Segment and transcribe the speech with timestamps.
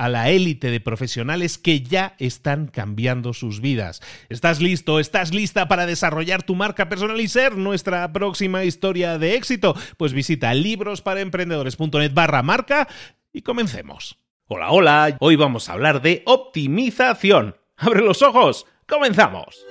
[0.00, 4.00] a la élite de profesionales que ya están cambiando sus vidas.
[4.30, 4.98] ¿Estás listo?
[4.98, 9.76] ¿Estás lista para desarrollar tu marca personal y ser nuestra próxima historia de éxito?
[9.98, 12.88] Pues visita librosparaemprendedores.net barra marca
[13.30, 14.16] y comencemos.
[14.46, 17.56] Hola, hola, hoy vamos a hablar de optimización.
[17.76, 18.66] ¡Abre los ojos!
[18.88, 19.66] ¡Comenzamos!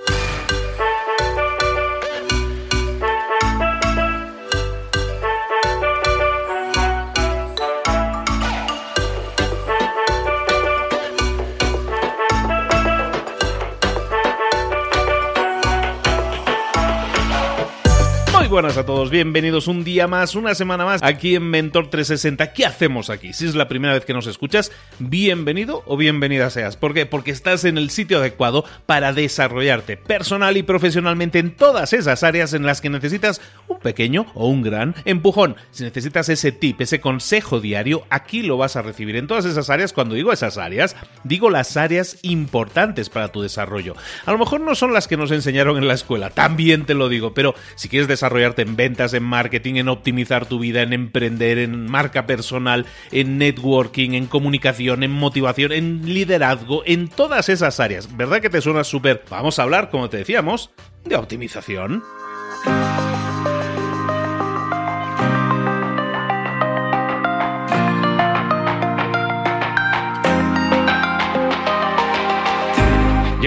[18.49, 22.51] Buenas a todos, bienvenidos un día más, una semana más aquí en Mentor 360.
[22.51, 23.31] ¿Qué hacemos aquí?
[23.31, 26.75] Si es la primera vez que nos escuchas, bienvenido o bienvenida seas.
[26.75, 27.05] ¿Por qué?
[27.05, 32.53] Porque estás en el sitio adecuado para desarrollarte personal y profesionalmente en todas esas áreas
[32.53, 35.55] en las que necesitas un pequeño o un gran empujón.
[35.69, 39.69] Si necesitas ese tip, ese consejo diario, aquí lo vas a recibir en todas esas
[39.69, 39.93] áreas.
[39.93, 43.95] Cuando digo esas áreas, digo las áreas importantes para tu desarrollo.
[44.25, 47.09] A lo mejor no son las que nos enseñaron en la escuela, también te lo
[47.09, 51.57] digo, pero si quieres desarrollar en ventas, en marketing, en optimizar tu vida, en emprender,
[51.57, 58.15] en marca personal, en networking, en comunicación, en motivación, en liderazgo, en todas esas áreas.
[58.15, 59.23] ¿Verdad que te suena súper?
[59.29, 60.71] Vamos a hablar, como te decíamos,
[61.05, 62.03] de optimización.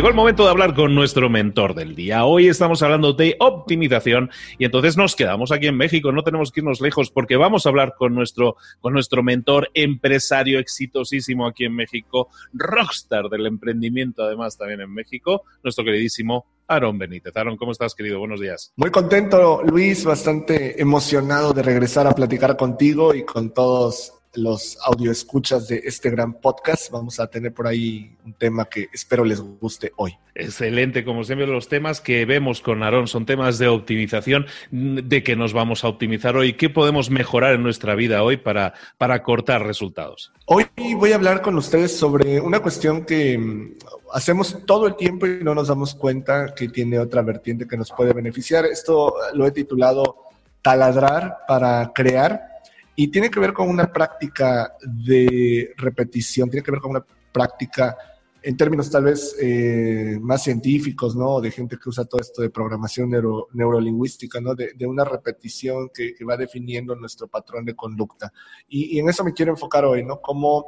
[0.02, 2.24] Llegó el momento de hablar con nuestro mentor del día.
[2.24, 6.58] Hoy estamos hablando de optimización y entonces nos quedamos aquí en México, no tenemos que
[6.58, 11.76] irnos lejos porque vamos a hablar con nuestro, con nuestro mentor empresario exitosísimo aquí en
[11.76, 17.36] México, rockstar del emprendimiento además también en México, nuestro queridísimo Aaron Benítez.
[17.36, 18.18] Aaron, ¿cómo estás, querido?
[18.18, 18.72] Buenos días.
[18.74, 24.78] Muy contento, Luis, bastante emocionado de regresar a platicar contigo y con todos los
[25.10, 26.90] escuchas de este gran podcast.
[26.90, 30.16] Vamos a tener por ahí un tema que espero les guste hoy.
[30.34, 35.36] Excelente, como siempre los temas que vemos con Aarón son temas de optimización, de que
[35.36, 39.66] nos vamos a optimizar hoy, qué podemos mejorar en nuestra vida hoy para, para cortar
[39.66, 40.32] resultados.
[40.46, 40.66] Hoy
[40.96, 43.74] voy a hablar con ustedes sobre una cuestión que mm,
[44.12, 47.90] hacemos todo el tiempo y no nos damos cuenta que tiene otra vertiente que nos
[47.90, 48.64] puede beneficiar.
[48.64, 50.16] Esto lo he titulado
[50.62, 52.51] taladrar para crear
[52.94, 57.96] y tiene que ver con una práctica de repetición, tiene que ver con una práctica
[58.44, 61.40] en términos tal vez eh, más científicos, ¿no?
[61.40, 63.08] De gente que usa todo esto de programación
[63.52, 64.54] neurolingüística, ¿no?
[64.54, 68.32] De, una repetición que, va definiendo nuestro patrón de conducta.
[68.68, 70.20] Y, y, en eso me quiero enfocar hoy, ¿no?
[70.20, 70.66] Cómo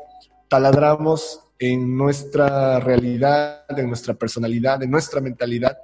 [0.49, 5.77] taladramos en nuestra realidad, en nuestra personalidad, en nuestra mentalidad,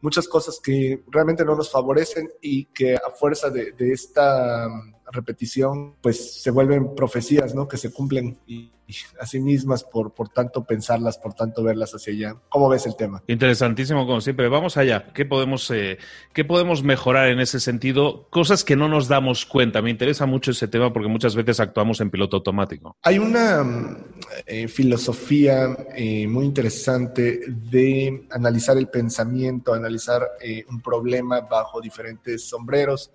[0.00, 4.68] muchas cosas que realmente no nos favorecen y que a fuerza de, esta
[5.12, 7.68] repetición, pues se vuelven profecías, ¿no?
[7.68, 8.72] Que se cumplen y,
[9.20, 12.36] a sí mismas por, por tanto pensarlas, por tanto verlas hacia allá.
[12.48, 13.22] ¿Cómo ves el tema?
[13.26, 14.48] Interesantísimo, como siempre.
[14.48, 15.12] Vamos allá.
[15.12, 15.98] ¿Qué podemos, eh,
[16.32, 18.26] ¿qué podemos mejorar en ese sentido?
[18.30, 19.82] Cosas que no nos damos cuenta.
[19.82, 22.96] Me interesa mucho ese tema porque muchas veces actuamos en piloto automático.
[23.02, 23.98] Hay una
[24.46, 30.22] eh, filosofía eh, muy interesante de analizar el pensamiento, analizar
[30.70, 33.12] un problema bajo diferentes sombreros.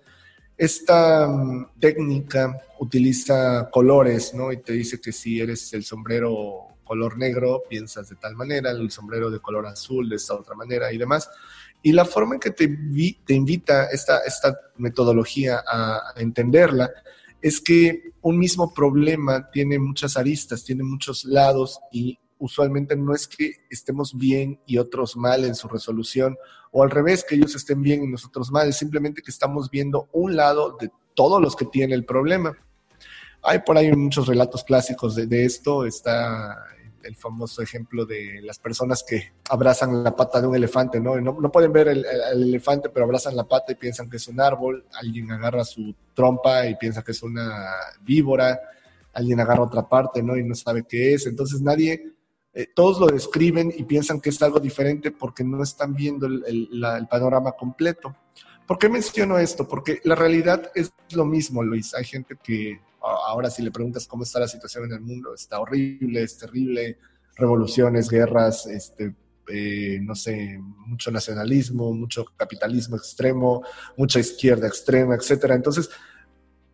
[0.56, 4.52] Esta mm, técnica utiliza colores, ¿no?
[4.52, 8.90] Y te dice que si eres el sombrero color negro, piensas de tal manera, el
[8.90, 11.28] sombrero de color azul de esta otra manera y demás.
[11.82, 12.64] Y la forma en que te,
[13.34, 16.90] invita esta, esta metodología a entenderla
[17.44, 23.28] es que un mismo problema tiene muchas aristas, tiene muchos lados y usualmente no es
[23.28, 26.38] que estemos bien y otros mal en su resolución,
[26.76, 30.08] o al revés, que ellos estén bien y nosotros mal, es simplemente que estamos viendo
[30.10, 32.58] un lado de todos los que tienen el problema.
[33.44, 36.66] Hay por ahí muchos relatos clásicos de, esto, está
[37.04, 41.20] el famoso ejemplo de las personas que abrazan la pata de un elefante, ¿no?
[41.20, 44.84] No, pueden ver el, elefante, pero abrazan la pata y piensan que es un árbol,
[44.94, 47.66] alguien agarra su trompa y piensa que es una
[48.00, 48.58] víbora,
[49.12, 50.36] alguien agarra otra parte, ¿no?
[50.36, 51.28] Y no sabe qué es.
[51.28, 52.13] Entonces nadie
[52.56, 56.68] eh, todos lo describen y piensan que es algo diferente porque no están viendo el,
[57.10, 58.14] panorama completo.
[58.64, 59.66] ¿Por qué menciono esto?
[59.66, 61.94] Porque la realidad es lo mismo, Luis.
[61.94, 65.58] Hay gente que ahora si le preguntas cómo está la situación en el mundo, está
[65.58, 66.96] horrible, es terrible,
[67.36, 69.14] revoluciones, guerras, este,
[69.48, 73.64] eh, no sé, mucho nacionalismo, mucho capitalismo extremo,
[73.96, 75.56] mucha izquierda extrema, etcétera.
[75.56, 75.90] Entonces,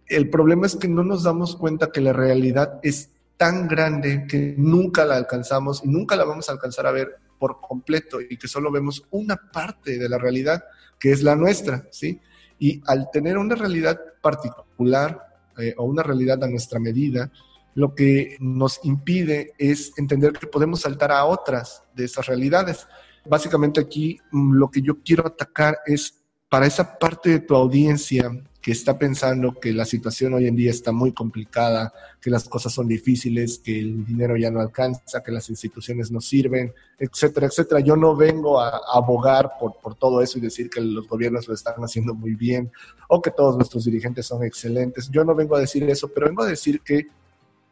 [0.06, 3.10] el problema es que no nos damos cuenta que la realidad es
[3.40, 7.58] tan grande que nunca la alcanzamos y nunca la vamos a alcanzar a ver por
[7.58, 10.62] completo y que solo vemos una parte de la realidad
[10.98, 12.20] que es la nuestra, ¿sí?
[12.58, 17.32] Y al tener una realidad particular eh, o una realidad a nuestra medida,
[17.74, 22.86] lo que nos impide es entender que podemos saltar a otras de esas realidades.
[23.24, 26.19] Básicamente aquí mm, lo que yo quiero atacar es
[26.50, 28.30] para esa parte de tu audiencia
[28.60, 32.74] que está pensando que la situación hoy en día está muy complicada, que las cosas
[32.74, 37.80] son difíciles, que el dinero ya no alcanza, que las instituciones no sirven, etcétera, etcétera.
[37.80, 41.54] Yo no vengo a, abogar por, por, todo eso y decir que los gobiernos lo
[41.54, 42.70] están haciendo muy bien
[43.08, 45.08] o que todos nuestros dirigentes son excelentes.
[45.08, 47.06] Yo no vengo a decir eso, pero vengo a decir que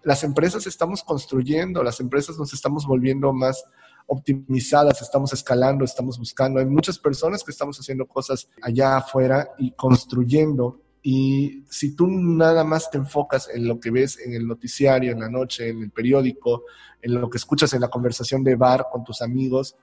[0.05, 3.65] las empresas estamos construyendo, las empresas nos estamos volviendo más
[4.09, 6.59] optimizadas, estamos escalando, estamos buscando.
[6.59, 10.81] Hay muchas personas que estamos haciendo cosas allá afuera y construyendo.
[11.03, 15.21] Y si tú nada más te enfocas en lo que ves en el noticiario, en
[15.21, 16.65] la noche, en el periódico,
[17.03, 19.77] en lo que escuchas en la conversación de bar con tus amigos,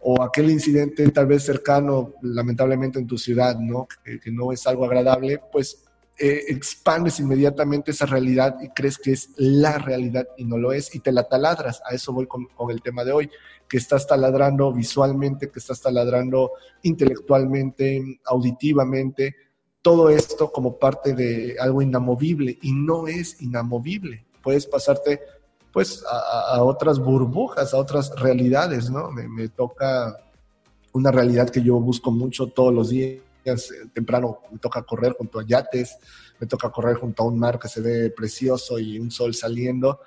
[0.00, 3.88] o aquel incidente tal vez cercano, lamentablemente en tu ciudad, ¿no?
[4.04, 5.84] Que, que no es algo agradable, pues
[6.20, 10.92] eh, expandes inmediatamente esa realidad y crees que es la realidad y no lo es
[10.92, 11.80] y te la taladras.
[11.88, 13.30] A eso voy con, el tema de hoy,
[13.68, 19.36] que estás taladrando visualmente, que estás taladrando intelectualmente, auditivamente,
[19.80, 24.26] todo esto como parte de algo inamovible y no es inamovible.
[24.42, 25.20] Puedes pasarte
[25.72, 29.12] pues a, otras burbujas, a otras realidades, ¿no?
[29.12, 30.16] Me, me toca
[30.92, 33.22] una realidad que yo busco mucho todos los días
[33.92, 35.98] temprano me toca correr junto a yates,
[36.40, 40.00] me toca correr junto a un mar que se ve precioso y un sol saliendo.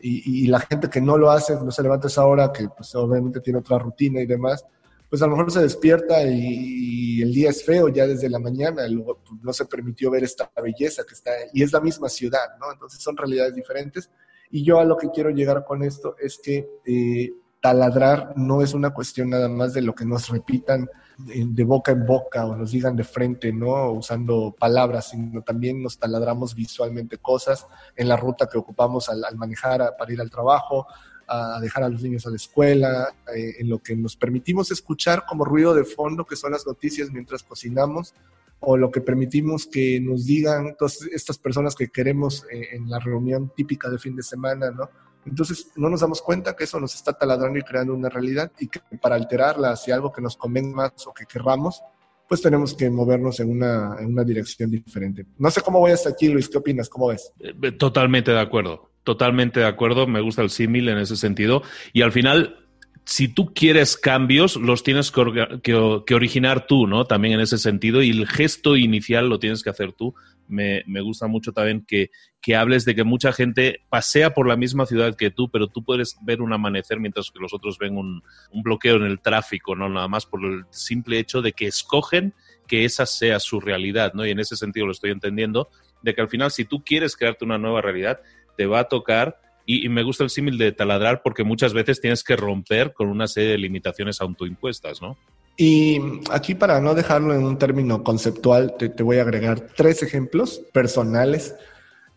[0.00, 2.94] Y, la gente que no lo hace, no se levanta a esa hora, que pues
[2.94, 4.64] obviamente tiene otra rutina y demás,
[5.10, 8.86] pues a lo mejor se despierta y, el día es feo ya desde la mañana,
[8.86, 12.56] luego pues, no se permitió ver esta belleza que está, y es la misma ciudad,
[12.60, 12.72] ¿no?
[12.72, 14.08] Entonces son realidades diferentes.
[14.50, 18.74] Y yo a lo que quiero llegar con esto es que eh, taladrar no es
[18.74, 20.88] una cuestión nada más de lo que nos repitan
[21.18, 23.90] de boca en boca o nos digan de frente, ¿no?
[23.90, 29.96] Usando palabras, sino también nos taladramos visualmente cosas en la ruta que ocupamos al, manejar
[29.98, 30.86] para ir al trabajo,
[31.26, 35.24] a dejar a los niños a la escuela, eh, en lo que nos permitimos escuchar
[35.26, 38.14] como ruido de fondo, que son las noticias mientras cocinamos,
[38.60, 43.00] o lo que permitimos que nos digan todas estas personas que queremos eh, en la
[43.00, 44.88] reunión típica de fin de semana, ¿no?
[45.28, 48.68] Entonces no nos damos cuenta que eso nos está taladrando y creando una realidad y
[48.68, 51.82] que para alterarla hacia algo que nos convenga más o que querramos,
[52.28, 55.24] pues tenemos que movernos en una, en una dirección diferente.
[55.38, 56.88] No sé cómo voy hasta aquí, Luis, ¿qué opinas?
[56.88, 57.32] ¿Cómo ves?
[57.40, 62.02] Eh, totalmente de acuerdo, totalmente de acuerdo, me gusta el símil en ese sentido y
[62.02, 62.67] al final
[63.08, 67.06] si tú quieres cambios, los tienes que, originar tú, ¿no?
[67.06, 70.14] También en ese sentido, y el gesto inicial lo tienes que hacer tú.
[70.46, 72.10] Me, gusta mucho también que,
[72.54, 76.18] hables de que mucha gente pasea por la misma ciudad que tú, pero tú puedes
[76.20, 78.22] ver un amanecer mientras que los otros ven un,
[78.52, 79.88] un bloqueo en el tráfico, ¿no?
[79.88, 82.34] Nada más por el simple hecho de que escogen
[82.66, 84.26] que esa sea su realidad, ¿no?
[84.26, 85.70] Y en ese sentido lo estoy entendiendo
[86.02, 88.20] de que al final si tú quieres crearte una nueva realidad,
[88.58, 92.24] te va a tocar y, me gusta el símil de taladrar porque muchas veces tienes
[92.24, 95.18] que romper con una serie de limitaciones autoimpuestas, ¿no?
[95.58, 100.02] Y aquí para no dejarlo en un término conceptual, te, te voy a agregar tres
[100.02, 101.54] ejemplos personales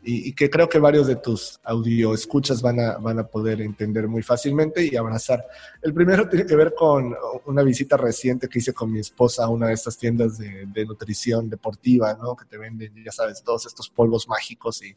[0.03, 4.07] y, que creo que varios de tus audio escuchas van a, van a poder entender
[4.07, 5.45] muy fácilmente y abrazar.
[5.81, 7.13] El primero tiene que ver con
[7.45, 11.49] una visita reciente que hice con mi esposa a una de estas tiendas de, nutrición
[11.49, 12.35] deportiva, ¿no?
[12.35, 14.95] Que te venden, ya sabes, todos estos polvos mágicos y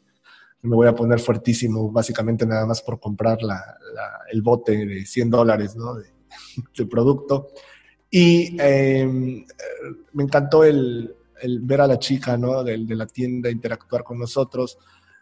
[0.65, 3.77] me voy a poner fuertísimo, básicamente nada más por comprar la,
[4.31, 5.95] el bote de 100 dólares, ¿no?
[5.95, 7.49] De, producto.
[8.09, 9.45] Y em,
[10.13, 12.63] me encantó el, el, ver a la chica, ¿no?
[12.63, 14.77] De, de la tienda interactuar con nosotros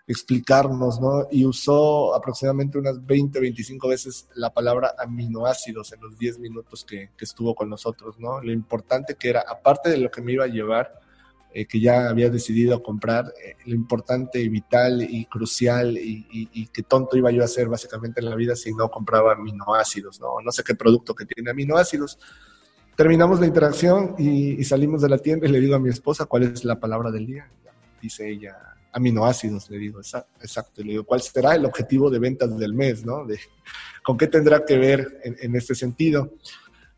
[0.06, 1.28] explicarnos, ¿no?
[1.32, 7.10] Y usó aproximadamente unas 20, 25 veces la palabra aminoácidos en los 10 minutos que,
[7.20, 8.42] estuvo con nosotros, ¿no?
[8.42, 11.00] Lo importante que era, aparte de lo que me iba a llevar,
[11.56, 16.68] eh, que ya había decidido comprar, eh, lo importante y vital y crucial y, y,
[16.68, 20.42] qué tonto iba yo a hacer básicamente en la vida si no compraba aminoácidos, ¿no?
[20.44, 22.18] No sé qué producto que tiene aminoácidos.
[22.96, 26.26] Terminamos la interacción y, y salimos de la tienda y le digo a mi esposa
[26.26, 27.48] cuál es la palabra del día.
[28.02, 28.58] Dice ella,
[28.92, 33.26] aminoácidos, le digo, exacto, le digo, ¿cuál será el objetivo de ventas del mes, no?
[33.26, 33.40] De,
[34.04, 36.34] ¿Con qué tendrá que ver en este sentido?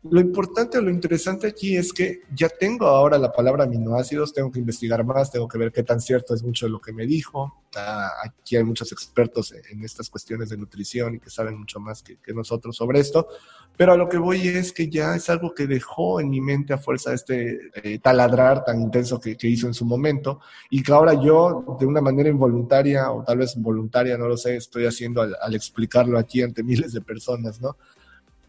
[0.02, 4.52] Lo importante o lo interesante aquí es que ya tengo ahora la palabra aminoácidos, tengo
[4.52, 7.06] que investigar más, tengo que ver qué tan cierto es mucho de lo que me
[7.06, 7.62] dijo.
[7.74, 12.02] Ah, aquí hay muchos expertos en estas cuestiones de nutrición y que saben mucho más
[12.02, 13.28] que, nosotros sobre esto,
[13.76, 16.72] pero a lo que voy es que ya es algo que dejó en mi mente
[16.72, 21.14] a fuerza este eh, taladrar tan intenso que, hizo en su momento y que ahora
[21.14, 25.36] yo de una manera involuntaria o tal vez voluntaria, no lo sé, estoy haciendo al,
[25.40, 27.76] al explicarlo aquí ante miles de personas, ¿no?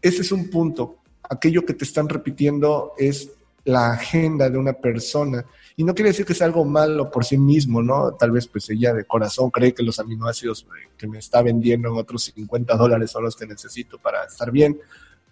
[0.00, 3.30] Ese es un punto aquello que te están repitiendo es
[3.64, 5.44] la agenda de una persona.
[5.76, 8.14] Y no quiere decir que sea algo malo por sí mismo, ¿no?
[8.14, 11.88] Tal vez pues ella de corazón cree que los aminoácidos eh, que me está vendiendo
[11.88, 14.80] en otros 50 dólares son los que necesito para estar bien.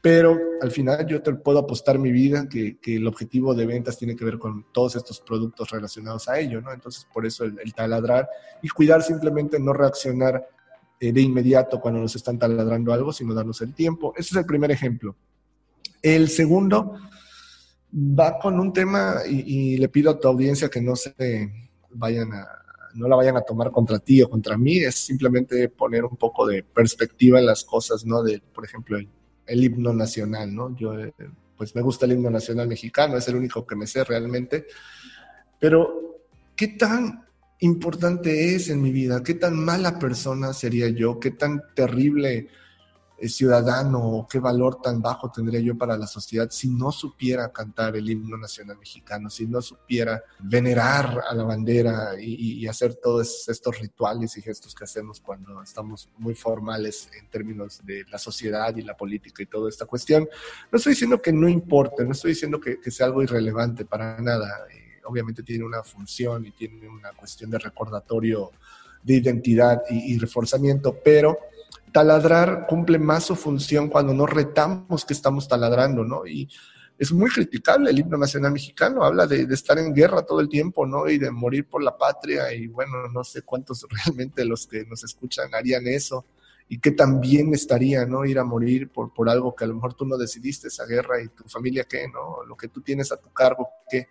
[0.03, 4.15] Pero al final yo te puedo apostar mi vida que, el objetivo de ventas tiene
[4.15, 6.73] que ver con todos estos productos relacionados a ello, ¿no?
[6.73, 8.29] Entonces por eso el, taladrar
[8.63, 10.47] y cuidar simplemente no reaccionar
[11.01, 14.13] eh, de inmediato cuando nos están taladrando algo, sino darnos el tiempo.
[14.15, 15.17] Ese es el primer ejemplo.
[16.03, 16.99] El segundo
[17.93, 21.15] va con un tema y, le pido a tu audiencia que no se
[21.91, 22.47] vayan a,
[22.95, 26.47] no la vayan a tomar contra ti o contra mí, es simplemente poner un poco
[26.47, 28.23] de perspectiva en las cosas, ¿no?
[28.23, 28.99] De, por ejemplo,
[29.47, 30.77] el, himno nacional, ¿no?
[30.77, 31.13] Yo, eh,
[31.57, 34.67] pues me gusta el himno nacional mexicano, es el único que me sé realmente,
[35.59, 36.21] pero
[36.55, 37.25] ¿qué tan
[37.61, 39.23] importante es en mi vida?
[39.23, 41.19] ¿Qué tan mala persona sería yo?
[41.19, 42.49] ¿Qué tan terrible
[43.23, 48.09] ciudadano qué valor tan bajo tendría yo para la sociedad si no supiera cantar el
[48.09, 54.37] himno nacional mexicano, si no supiera venerar a la bandera y, hacer todos estos rituales
[54.37, 58.97] y gestos que hacemos cuando estamos muy formales en términos de la sociedad y la
[58.97, 60.29] política y toda esta cuestión.
[60.71, 64.67] No estoy diciendo que no importe, no estoy diciendo que, sea algo irrelevante para nada.
[64.73, 68.51] Eh, obviamente tiene una función y tiene una cuestión de recordatorio
[69.03, 71.39] de identidad y reforzamiento, pero
[71.97, 76.27] taladrar cumple más su función cuando no retamos que estamos taladrando, ¿no?
[76.27, 76.47] Y
[76.99, 80.85] es muy criticable el himno nacional mexicano, habla de, estar en guerra todo el tiempo,
[80.85, 81.09] ¿no?
[81.09, 85.05] Y de morir por la patria, y bueno, no sé cuántos realmente los que nos
[85.05, 86.27] escuchan harían eso,
[86.69, 88.27] y qué tan bien estaría, ¿no?
[88.27, 91.23] Ir a morir por, por algo que a lo mejor tú no decidiste, esa guerra,
[91.23, 92.45] y tu familia qué, ¿no?
[92.47, 94.09] Lo que tú tienes a tu cargo, ¿qué?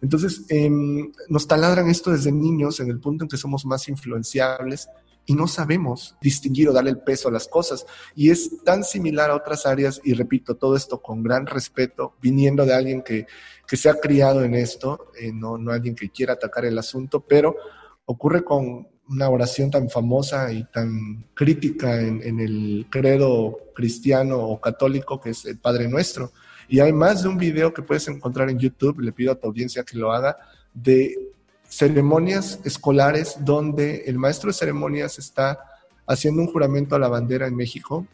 [0.00, 4.88] Entonces, em, nos taladran esto desde niños en el punto en que somos más influenciables
[5.26, 7.86] y no sabemos distinguir o darle el peso a las cosas.
[8.14, 12.66] Y es tan similar a otras áreas, y repito, todo esto con gran respeto, viniendo
[12.66, 13.26] de alguien que,
[13.66, 17.20] que se ha criado en esto, eh, no, no alguien que quiera atacar el asunto,
[17.20, 17.56] pero
[18.04, 24.60] ocurre con una oración tan famosa y tan crítica en, en el credo cristiano o
[24.60, 26.32] católico que es el Padre Nuestro.
[26.68, 29.46] Y hay más de un video que puedes encontrar en YouTube, le pido a tu
[29.46, 30.36] audiencia que lo haga,
[30.72, 31.32] de
[31.72, 35.58] ceremonias escolares donde el maestro de ceremonias está
[36.06, 38.06] haciendo un juramento a la bandera en México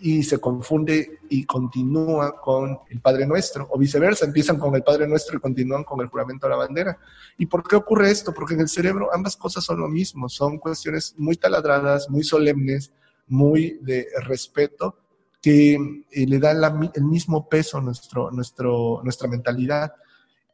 [0.00, 5.08] y se confunde y continúa con el Padre Nuestro, o viceversa, empiezan con el Padre
[5.08, 6.98] Nuestro y continúan con el juramento a la bandera.
[7.36, 8.32] ¿Y por qué ocurre esto?
[8.32, 12.92] Porque en el cerebro ambas cosas son lo mismo, son cuestiones muy taladradas, muy solemnes,
[13.26, 14.96] muy de respeto,
[15.42, 16.62] que eh, le dan
[16.94, 19.92] el mismo peso a nuestro, nuestro, nuestra mentalidad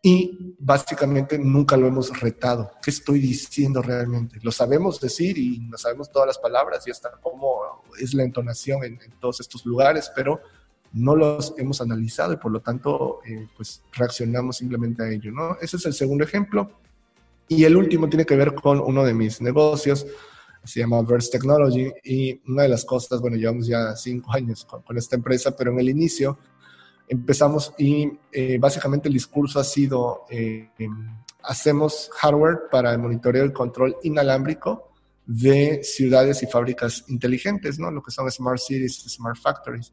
[0.02, 2.70] y básicamente nunca lo hemos retado.
[2.82, 4.38] ¿Qué estoy diciendo realmente?
[4.42, 8.84] Lo sabemos decir y no sabemos todas las palabras y hasta cómo es la entonación
[8.84, 10.40] en, todos estos lugares, pero
[10.92, 15.56] no los hemos analizado y por lo tanto eh, pues reaccionamos simplemente a ello, ¿no?
[15.60, 16.70] Ese es el segundo ejemplo.
[17.48, 20.06] Y el último tiene que ver con uno de mis negocios,
[20.64, 24.96] se llama Verse Technology, y una de las cosas, bueno, llevamos ya cinco años con,
[24.96, 26.38] esta empresa, pero en el inicio
[27.08, 30.70] empezamos y eh, básicamente el discurso ha sido, eh,
[31.42, 34.92] hacemos hardware para el monitoreo y control inalámbrico
[35.26, 37.90] de ciudades y fábricas inteligentes, ¿no?
[37.90, 39.92] Lo que son smart cities, smart factories.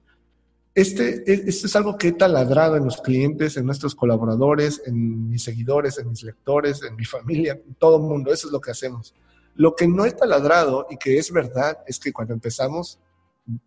[0.76, 5.30] Este, e, esto es algo que he taladrado en los clientes, en nuestros colaboradores, en
[5.30, 8.32] mis seguidores, en mis lectores, en mi familia, en todo el mundo.
[8.32, 9.14] Eso es lo que hacemos.
[9.56, 13.00] Lo que no he taladrado y que es verdad es que cuando empezamos,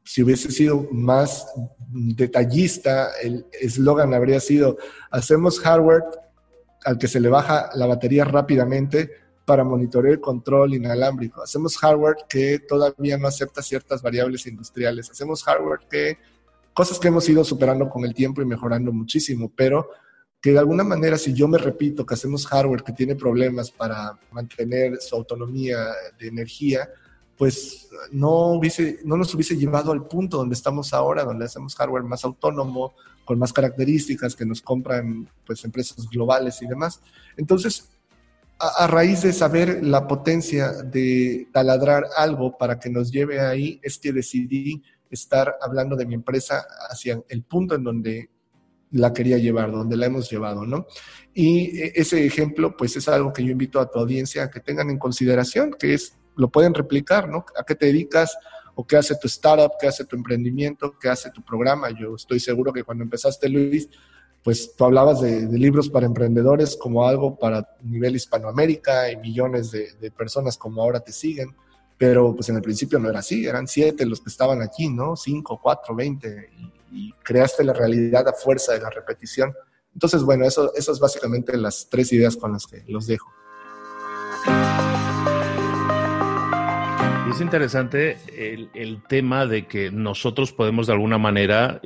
[0.05, 1.47] si hubiese sido más
[1.89, 4.79] detallista, el eslogan habría sido,
[5.11, 6.03] hacemos hardware
[6.85, 9.11] al que se le baja la batería rápidamente
[9.45, 11.43] para monitorear el control inalámbrico.
[11.43, 15.11] Hacemos hardware que todavía no acepta ciertas variables industriales.
[15.11, 16.19] Hacemos hardware que,
[16.75, 19.89] cosas que hemos ido superando con el tiempo y mejorando muchísimo, pero
[20.41, 24.19] que de alguna manera si yo me repito que hacemos hardware que tiene problemas para
[24.33, 25.79] mantener su autonomía
[26.19, 26.89] de energía,
[27.37, 32.05] pues no, hubiese, no nos hubiese llevado al punto donde estamos ahora, donde hacemos hardware
[32.05, 37.01] más autónomo, con más características que nos compran pues empresas globales y demás.
[37.37, 37.91] Entonces,
[38.59, 43.81] a, a, raíz de saber la potencia de taladrar algo para que nos lleve ahí,
[43.83, 48.31] es que decidí estar hablando de mi empresa hacia el punto en donde
[48.93, 50.87] la quería llevar, donde la hemos llevado, ¿no?
[51.35, 54.61] Y e, ese ejemplo, pues es algo que yo invito a tu audiencia a que
[54.61, 57.45] tengan en consideración, que es, lo pueden replicar, ¿no?
[57.59, 58.37] ¿A qué te dedicas?
[58.75, 59.73] ¿O qué hace tu startup?
[59.81, 60.97] ¿Qué hace tu emprendimiento?
[60.99, 61.91] ¿Qué hace tu programa?
[61.91, 63.89] Yo estoy seguro que cuando empezaste, Luis,
[64.43, 69.93] pues tú hablabas de, libros para emprendedores como algo para nivel Hispanoamérica y millones de,
[69.95, 71.55] de personas como ahora te siguen
[71.99, 75.17] pero pues en el principio no era así, eran siete los que estaban aquí, ¿no?
[75.17, 76.51] Cinco, cuatro, veinte,
[76.93, 79.53] y, creaste la realidad a fuerza de la repetición.
[79.93, 83.31] Entonces, bueno, eso, eso es básicamente las tres ideas con las que los dejo.
[87.37, 88.17] Es interesante
[88.73, 91.83] el, tema de que nosotros podemos de alguna manera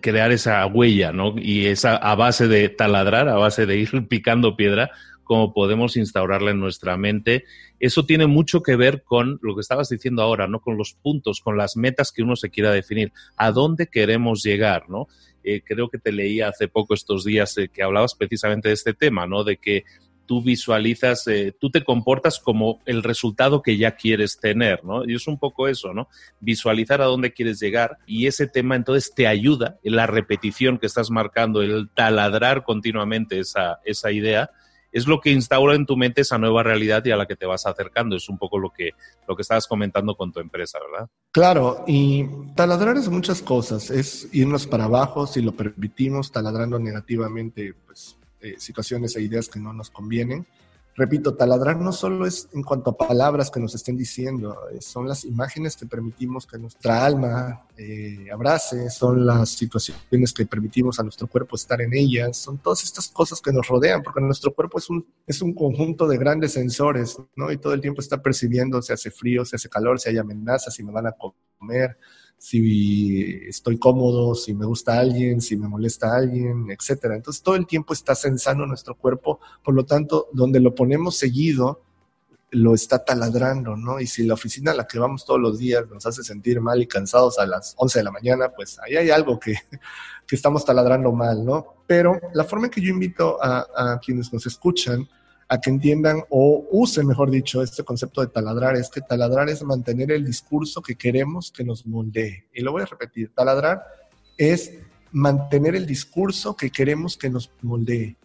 [0.00, 1.36] crear esa huella, ¿no?
[1.38, 4.90] Y esa a base de taladrar, a base de ir picando piedra,
[5.22, 7.44] cómo podemos instaurarla en nuestra mente.
[7.78, 10.58] Eso tiene mucho que ver con lo que estabas diciendo ahora, ¿no?
[10.58, 14.90] Con los puntos, con las metas que uno se quiera definir, a dónde queremos llegar,
[14.90, 15.06] ¿no?
[15.44, 18.92] Eh, creo que te leía hace poco estos días eh, que hablabas precisamente de este
[18.92, 19.44] tema, ¿no?
[19.44, 19.84] De que
[20.30, 25.04] tú visualizas, eh, tú te comportas como el resultado que ya quieres tener, ¿no?
[25.04, 26.06] Y es un poco eso, ¿no?
[26.38, 31.10] Visualizar a dónde quieres llegar y ese tema entonces te ayuda la repetición que estás
[31.10, 34.52] marcando, el taladrar continuamente esa, esa idea,
[34.92, 37.46] es lo que instaura en tu mente esa nueva realidad y a la que te
[37.46, 38.14] vas acercando.
[38.14, 38.90] Es un poco lo que,
[39.26, 41.08] lo que estabas comentando con tu empresa, ¿verdad?
[41.32, 43.90] Claro, y taladrar es muchas cosas.
[43.90, 49.60] Es irnos para abajo si lo permitimos, taladrando negativamente pues, eh, situaciones e ideas que
[49.60, 50.46] no nos convienen
[51.00, 55.08] repito, taladrar no solo es en cuanto a palabras que nos estén diciendo, eh, son
[55.08, 61.02] las imágenes que permitimos que nuestra alma eh, abrace, son las situaciones que permitimos a
[61.02, 64.78] nuestro cuerpo estar en ellas, son todas estas cosas que nos rodean, porque nuestro cuerpo
[64.78, 67.50] es un, es un conjunto de grandes sensores, ¿no?
[67.50, 70.74] Y todo el tiempo está percibiendo si hace frío, si hace calor, si hay amenazas,
[70.74, 71.14] si me van a
[71.58, 71.96] comer,
[72.40, 77.14] si estoy cómodo, si me gusta alguien, si me molesta alguien, etcétera.
[77.14, 81.82] Entonces todo el tiempo está sensando nuestro cuerpo, por lo tanto, donde lo ponemos seguido,
[82.52, 84.00] lo está taladrando, ¿no?
[84.00, 86.80] Y si la oficina a la que vamos todos los días nos hace sentir mal
[86.80, 89.56] y cansados a las 11 de la mañana, pues ahí hay algo que,
[90.26, 91.74] que estamos taladrando mal, ¿no?
[91.86, 95.06] Pero la forma en que yo invito a, a quienes nos escuchan
[95.50, 98.76] a que entiendan o usen, mejor dicho, este concepto de taladrar.
[98.76, 102.44] Es que taladrar es mantener el discurso que queremos que nos moldee.
[102.54, 103.82] Y lo voy a repetir, taladrar
[104.38, 104.72] es
[105.10, 108.16] mantener el discurso que queremos que nos moldee.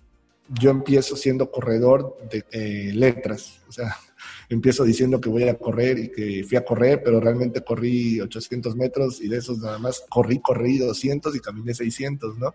[0.50, 3.96] Yo empiezo siendo corredor de eh, letras, o sea,
[4.50, 8.76] empiezo diciendo que voy a correr y que fui a correr, pero realmente corrí 800
[8.76, 12.54] metros y de esos nada más corrí, corrí 200 y caminé 600, ¿no?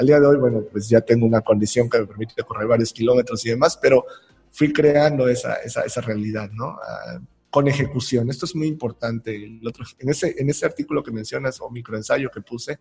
[0.00, 2.90] Al día de hoy, bueno, pues ya tengo una condición que me permite correr varios
[2.90, 4.06] kilómetros y demás, pero
[4.50, 6.68] fui creando esa, esa, esa realidad, ¿no?
[6.68, 8.30] Ah, con ejecución.
[8.30, 9.36] Esto es muy importante.
[9.36, 12.78] El otro, en, ese, en ese artículo que mencionas o microensayo que puse,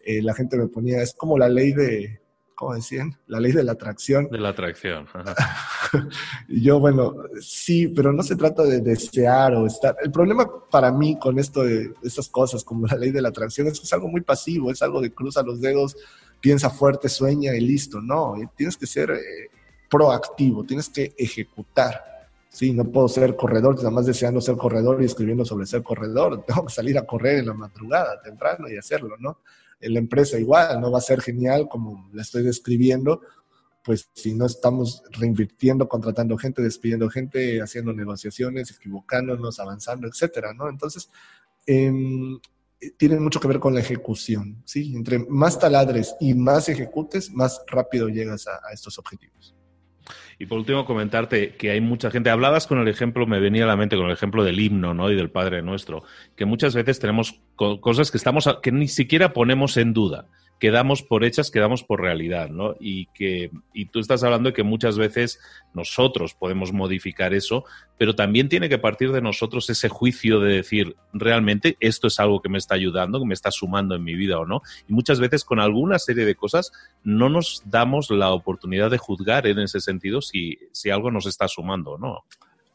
[0.00, 2.20] eh, la gente me ponía, es como la ley de,
[2.56, 3.16] ¿cómo decían?
[3.28, 4.28] La ley de la atracción.
[4.28, 5.06] De la atracción.
[6.48, 9.94] y yo, bueno, sí, pero no se trata de desear o estar.
[10.02, 13.68] El problema para mí con esto de estas cosas, como la ley de la atracción,
[13.68, 15.96] es que es algo muy pasivo, es algo de cruza los dedos,
[16.40, 18.00] piensa fuerte, sueña y listo.
[18.00, 19.50] No, eh, tienes que ser eh,
[19.90, 22.30] proactivo, tienes que ejecutar.
[22.48, 26.44] Sí, no puedo ser corredor, nada más deseando ser corredor y escribiendo sobre ser corredor.
[26.46, 29.40] Tengo que salir a correr en la madrugada, temprano y hacerlo, ¿no?
[29.78, 33.20] En la empresa igual, no va a ser genial como la estoy describiendo,
[33.84, 40.68] pues si no estamos reinvirtiendo, contratando gente, despidiendo gente, haciendo negociaciones, equivocándonos, avanzando, etcétera, ¿no?
[40.68, 41.10] Entonces,
[41.66, 41.92] eh,
[42.96, 44.94] tienen mucho que ver con la ejecución, ¿sí?
[44.94, 49.54] Entre más taladres y más ejecutes, más rápido llegas a, a estos objetivos.
[50.38, 52.30] Y por último, comentarte que hay mucha gente.
[52.30, 55.10] Hablabas con el ejemplo, me venía a la mente con el ejemplo del himno, ¿no?
[55.10, 56.04] Y del Padre Nuestro,
[56.36, 61.24] que muchas veces tenemos cosas que estamos que ni siquiera ponemos en duda quedamos por
[61.24, 62.74] hechas, quedamos por realidad, ¿no?
[62.80, 65.38] Y que y tú estás hablando de que muchas veces
[65.74, 67.64] nosotros podemos modificar eso,
[67.98, 72.40] pero también tiene que partir de nosotros ese juicio de decir, realmente esto es algo
[72.40, 74.62] que me está ayudando, que me está sumando en mi vida o no.
[74.88, 76.72] Y muchas veces con alguna serie de cosas
[77.04, 81.48] no nos damos la oportunidad de juzgar en ese sentido si, si algo nos está
[81.48, 82.24] sumando o no.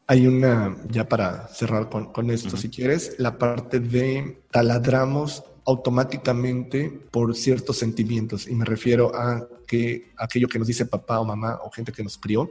[0.06, 6.90] Hay una, ya para cerrar con, con esto, si quieres, la parte de taladramos automáticamente
[7.10, 8.48] por ciertos sentimientos.
[8.48, 12.02] Y me refiero a que aquello que nos dice papá o mamá o gente que
[12.02, 12.50] nos crió,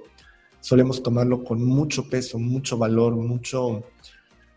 [0.60, 3.84] solemos tomarlo con mucho peso, mucho valor, mucho...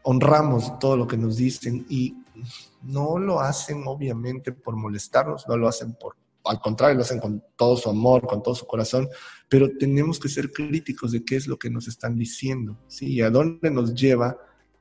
[0.06, 2.14] Honramos todo lo que nos dicen y
[2.82, 6.14] no lo hacen obviamente por molestarnos, no lo hacen por,
[6.44, 9.08] al contrario, lo hacen con todo su amor, con todo su corazón,
[9.48, 13.14] pero tenemos que ser críticos de qué es lo que nos están diciendo, ¿sí?
[13.14, 14.36] Y a dónde nos lleva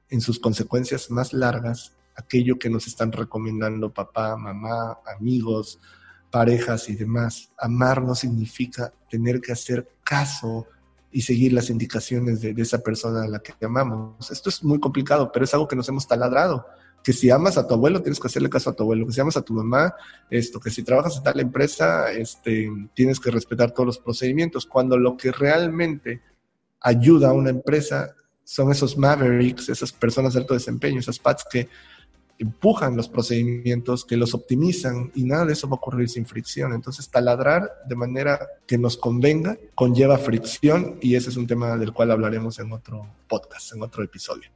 [0.10, 5.80] en sus consecuencias más largas aquello que nos están recomendando papá, mamá, amigos,
[6.34, 7.52] parejas y demás.
[7.58, 10.68] Amar no significa tener que hacer caso
[11.12, 14.32] y seguir las indicaciones de, esa persona a la que amamos.
[14.32, 16.66] Esto es muy complicado, pero es algo que nos hemos taladrado.
[17.04, 19.06] Que si amas a tu abuelo, tienes que hacerle caso a tu abuelo.
[19.06, 19.94] Que si amas a tu mamá,
[20.30, 20.60] esto.
[20.60, 24.66] Que si trabajas en tal empresa, este, tienes que respetar todos los procedimientos.
[24.66, 26.22] Cuando lo que realmente
[26.82, 31.70] ayuda a una empresa son esos mavericks, esas personas de alto desempeño, esas PATs que
[32.44, 36.74] empujan los procedimientos, que los optimizan y nada de eso va a ocurrir sin fricción.
[36.74, 41.94] Entonces, taladrar de manera que nos convenga conlleva fricción y ese es un tema del
[41.94, 44.50] cual hablaremos en otro podcast, en otro episodio.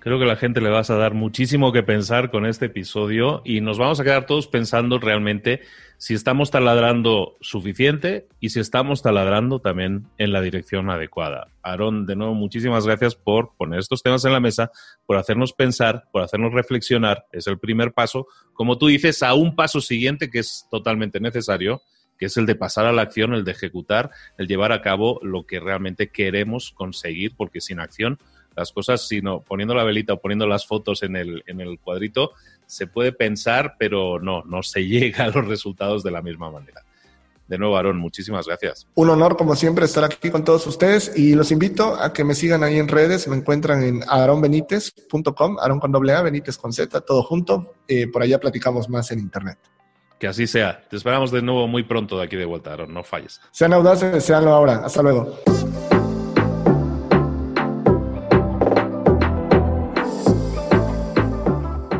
[0.00, 3.60] Creo que la gente le vas a dar muchísimo que pensar con este episodio y
[3.60, 5.60] nos vamos a quedar todos pensando realmente
[5.98, 11.48] si estamos taladrando suficiente y si estamos taladrando también en la dirección adecuada.
[11.60, 14.70] Aarón, de nuevo, muchísimas gracias por poner estos temas en la mesa,
[15.06, 17.26] por hacernos pensar, por hacernos reflexionar.
[17.32, 21.82] Es el primer paso, como tú dices, a un paso siguiente que es totalmente necesario,
[22.16, 25.18] que es el de pasar a la acción, el de ejecutar, el llevar a cabo
[25.22, 28.20] lo que realmente queremos conseguir, porque sin acción
[28.58, 32.32] las cosas, sino poniendo la velita o poniendo las fotos en el, en el cuadrito,
[32.66, 36.82] se puede pensar, pero no, no se llega a los resultados de la misma manera.
[37.46, 38.86] De nuevo, Aarón, muchísimas gracias.
[38.94, 42.34] Un honor, como siempre, estar aquí con todos ustedes y los invito a que me
[42.34, 43.26] sigan ahí en redes.
[43.26, 47.74] Me encuentran en aaronbenitez.com, Aaron con doble A, Benítez con Z, todo junto.
[47.88, 49.58] Eh, por allá platicamos más en internet.
[50.18, 50.86] Que así sea.
[50.90, 52.92] Te esperamos de nuevo muy pronto de aquí de vuelta, Aaron.
[52.92, 53.40] No falles.
[53.50, 54.82] Sean audaces, seanlo ahora.
[54.84, 55.38] Hasta luego.